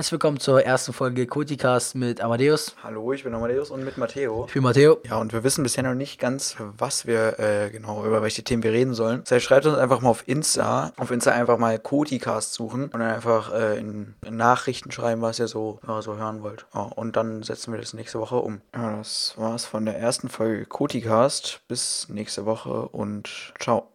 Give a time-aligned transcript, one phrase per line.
[0.00, 2.74] Herzlich willkommen zur ersten Folge Kotikast mit Amadeus.
[2.82, 4.46] Hallo, ich bin Amadeus und mit Matteo.
[4.48, 4.96] Ich bin Matteo.
[5.04, 8.62] Ja, und wir wissen bisher noch nicht ganz, was wir äh, genau, über welche Themen
[8.62, 9.20] wir reden sollen.
[9.20, 10.94] Das heißt, schreibt uns einfach mal auf Insta.
[10.96, 15.38] Auf Insta einfach mal Kotikast suchen und dann einfach äh, in, in, Nachrichten schreiben, was
[15.38, 16.64] ihr so, ja, so hören wollt.
[16.74, 18.62] Ja, und dann setzen wir das nächste Woche um.
[18.74, 21.60] Ja, das war's von der ersten Folge Kotikast.
[21.68, 23.86] Bis nächste Woche und ciao.